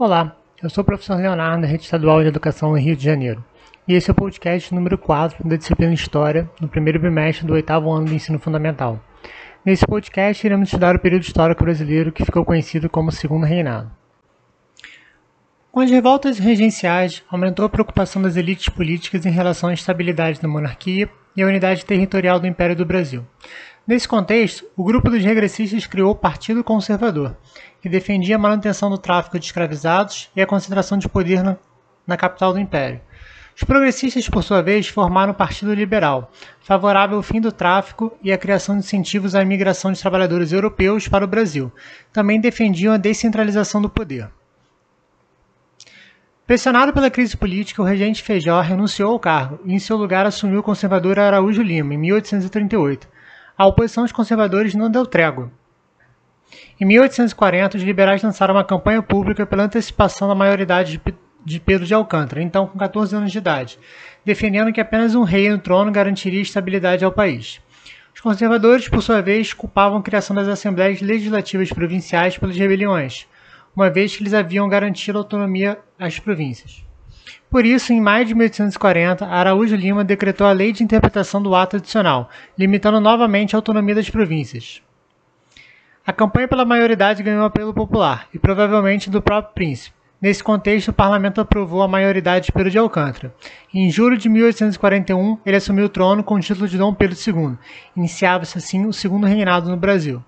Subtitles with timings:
[0.00, 3.44] Olá, eu sou o professor Leonardo, da Rede Estadual de Educação Rio de Janeiro,
[3.86, 7.92] e esse é o podcast número 4 da disciplina História, no primeiro bimestre do oitavo
[7.92, 8.98] ano do ensino fundamental.
[9.62, 13.90] Nesse podcast, iremos estudar o período histórico brasileiro que ficou conhecido como Segundo Reinado.
[15.70, 20.48] Com as revoltas regenciais, aumentou a preocupação das elites políticas em relação à estabilidade da
[20.48, 23.26] monarquia e à unidade territorial do Império do Brasil.
[23.86, 27.36] Nesse contexto, o grupo dos regressistas criou o Partido Conservador,
[27.80, 31.56] que defendia a manutenção do tráfico de escravizados e a concentração de poder na,
[32.06, 33.00] na capital do Império.
[33.56, 36.30] Os progressistas, por sua vez, formaram o Partido Liberal,
[36.60, 41.08] favorável ao fim do tráfico e à criação de incentivos à imigração de trabalhadores europeus
[41.08, 41.70] para o Brasil.
[42.12, 44.30] Também defendiam a descentralização do poder.
[46.46, 50.60] Pressionado pela crise política, o regente Feijó renunciou ao cargo e, em seu lugar, assumiu
[50.60, 53.06] o conservador Araújo Lima, em 1838.
[53.60, 55.52] A oposição aos conservadores não deu trégua.
[56.80, 60.98] Em 1840, os liberais lançaram uma campanha pública pela antecipação da maioridade
[61.44, 63.78] de Pedro de Alcântara, então com 14 anos de idade,
[64.24, 67.60] defendendo que apenas um rei no trono garantiria estabilidade ao país.
[68.14, 73.28] Os conservadores, por sua vez, culpavam a criação das assembleias legislativas provinciais pelas rebeliões,
[73.76, 76.82] uma vez que eles haviam garantido autonomia às províncias.
[77.50, 81.76] Por isso, em maio de 1840, Araújo Lima decretou a Lei de Interpretação do Ato
[81.76, 84.82] Adicional, limitando novamente a autonomia das províncias.
[86.06, 89.94] A campanha pela maioridade ganhou apelo popular, e provavelmente do próprio príncipe.
[90.20, 93.34] Nesse contexto, o parlamento aprovou a maioridade de Pedro de Alcântara.
[93.72, 97.56] Em julho de 1841, ele assumiu o trono com o título de Dom Pedro II.
[97.96, 100.22] Iniciava-se assim o segundo reinado no Brasil.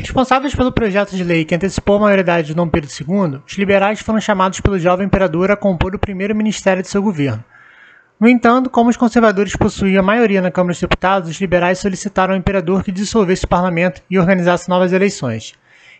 [0.00, 4.00] Responsáveis pelo projeto de lei que antecipou a maioridade de Dom Pedro II, os liberais
[4.00, 7.44] foram chamados pelo jovem imperador a compor o primeiro ministério de seu governo.
[8.18, 12.32] No entanto, como os conservadores possuíam a maioria na Câmara dos Deputados, os liberais solicitaram
[12.32, 15.54] ao imperador que dissolvesse o parlamento e organizasse novas eleições.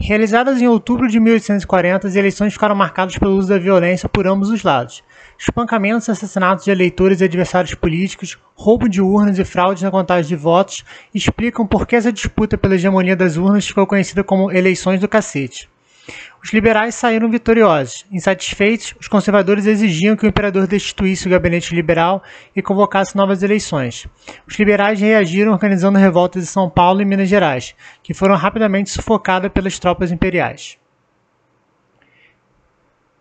[0.00, 4.50] Realizadas em outubro de 1840, as eleições ficaram marcadas pelo uso da violência por ambos
[4.50, 5.02] os lados.
[5.38, 10.36] Espancamentos assassinatos de eleitores e adversários políticos, roubo de urnas e fraudes na contagem de
[10.36, 10.84] votos
[11.14, 15.68] explicam por que essa disputa pela hegemonia das urnas ficou conhecida como eleições do cacete.
[16.42, 18.04] Os liberais saíram vitoriosos.
[18.10, 22.22] Insatisfeitos, os conservadores exigiam que o imperador destituísse o gabinete liberal
[22.54, 24.08] e convocasse novas eleições.
[24.46, 29.52] Os liberais reagiram organizando revoltas em São Paulo e Minas Gerais, que foram rapidamente sufocadas
[29.52, 30.81] pelas tropas imperiais.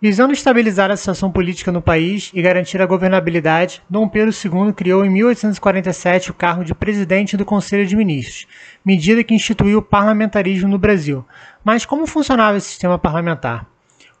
[0.00, 5.04] Visando estabilizar a situação política no país e garantir a governabilidade, Dom Pedro II criou
[5.04, 8.46] em 1847 o cargo de presidente do Conselho de Ministros,
[8.84, 11.26] medida que instituiu o parlamentarismo no Brasil.
[11.64, 13.66] Mas como funcionava esse sistema parlamentar?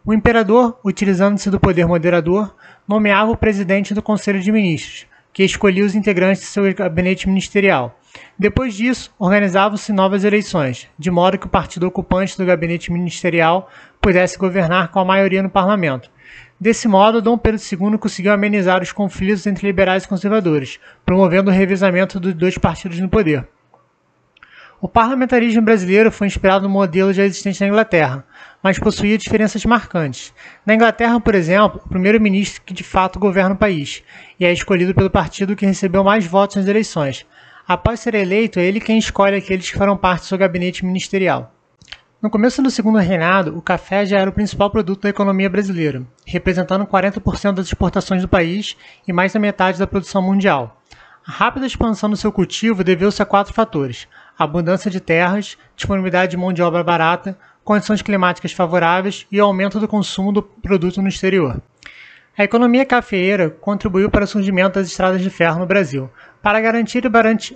[0.04, 2.52] O imperador, utilizando-se do poder moderador,
[2.88, 7.96] nomeava o presidente do Conselho de Ministros, que escolhia os integrantes de seu gabinete ministerial.
[8.36, 14.38] Depois disso, organizavam-se novas eleições, de modo que o partido ocupante do gabinete ministerial pudesse
[14.38, 16.10] governar com a maioria no parlamento.
[16.60, 21.54] Desse modo, Dom Pedro II conseguiu amenizar os conflitos entre liberais e conservadores, promovendo o
[21.54, 23.46] revezamento dos dois partidos no poder.
[24.80, 28.24] O parlamentarismo brasileiro foi inspirado no modelo já existente na Inglaterra,
[28.62, 30.32] mas possuía diferenças marcantes.
[30.64, 34.04] Na Inglaterra, por exemplo, o primeiro-ministro que de fato governa o país
[34.38, 37.26] e é escolhido pelo partido que recebeu mais votos nas eleições.
[37.66, 41.52] Após ser eleito, é ele quem escolhe aqueles que farão parte do seu gabinete ministerial.
[42.20, 46.02] No começo do segundo reinado, o café já era o principal produto da economia brasileira,
[46.26, 50.82] representando 40% das exportações do país e mais da metade da produção mundial.
[51.24, 56.36] A rápida expansão do seu cultivo deveu-se a quatro fatores: abundância de terras, disponibilidade de
[56.36, 61.08] mão de obra barata, condições climáticas favoráveis e o aumento do consumo do produto no
[61.08, 61.62] exterior.
[62.36, 66.10] A economia cafeeira contribuiu para o surgimento das estradas de ferro no Brasil.
[66.42, 67.08] Para garantir e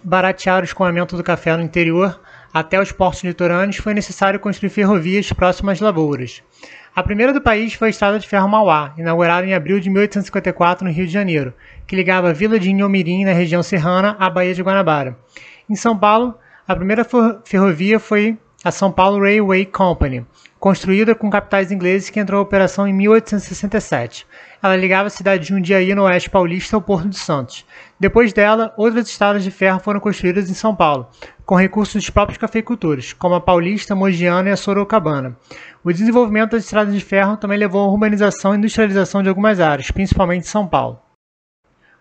[0.02, 2.20] baratear o escoamento do café no interior,
[2.52, 6.42] até os portos litorâneos foi necessário construir ferrovias próximas às lavouras.
[6.94, 10.84] A primeira do país foi a Estrada de Ferro Mauá, inaugurada em abril de 1854
[10.84, 11.54] no Rio de Janeiro,
[11.86, 15.16] que ligava a vila de Inhomirim, na região serrana, à Baía de Guanabara.
[15.70, 16.34] Em São Paulo,
[16.66, 17.06] a primeira
[17.44, 20.26] ferrovia foi a São Paulo Railway Company,
[20.60, 24.26] construída com capitais ingleses que entrou em operação em 1867.
[24.62, 27.66] Ela ligava a cidade de Jundiaí, no oeste paulista, ao Porto de Santos.
[27.98, 31.08] Depois dela, outras estradas de ferro foram construídas em São Paulo,
[31.44, 35.36] com recursos dos próprios cafeicultores, como a Paulista, Mogiana e a Sorocabana.
[35.82, 39.90] O desenvolvimento das estradas de ferro também levou à urbanização e industrialização de algumas áreas,
[39.90, 41.00] principalmente São Paulo.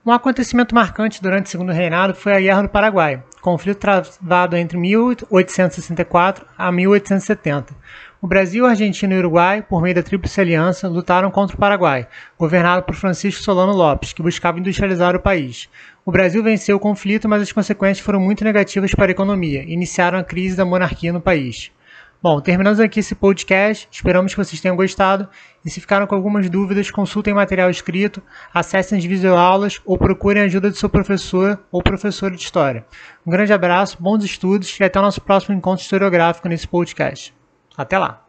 [0.06, 4.78] Um acontecimento marcante durante o Segundo Reinado foi a Guerra do Paraguai, conflito travado entre
[4.78, 7.76] 1864 a 1870.
[8.24, 12.08] O Brasil, Argentina e Uruguai, por meio da Tríplice Aliança, lutaram contra o Paraguai,
[12.38, 15.68] governado por Francisco Solano Lopes, que buscava industrializar o país.
[16.06, 19.74] O Brasil venceu o conflito, mas as consequências foram muito negativas para a economia e
[19.74, 21.72] iniciaram a crise da monarquia no país.
[22.22, 23.88] Bom, terminamos aqui esse podcast.
[23.92, 25.28] Esperamos que vocês tenham gostado.
[25.66, 28.22] E se ficaram com algumas dúvidas, consultem material escrito,
[28.54, 32.86] acessem as videoaulas ou procurem a ajuda do seu professor ou professora de história.
[33.26, 37.41] Um grande abraço, bons estudos e até o nosso próximo encontro historiográfico nesse podcast.
[37.78, 38.26] Até lá!